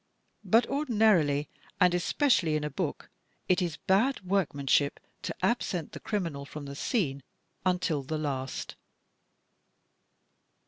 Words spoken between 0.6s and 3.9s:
ordi narily, and especially in a book, it is